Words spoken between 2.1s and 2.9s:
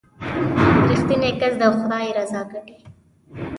رضا ګټي.